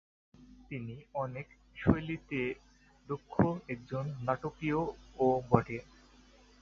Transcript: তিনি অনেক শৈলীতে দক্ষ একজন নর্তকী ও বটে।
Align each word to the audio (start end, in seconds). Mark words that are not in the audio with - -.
তিনি 0.69 0.95
অনেক 1.15 1.47
শৈলীতে 1.77 2.41
দক্ষ 3.09 3.33
একজন 3.69 4.05
নর্তকী 4.25 4.69
ও 5.19 5.27
বটে। 5.49 5.77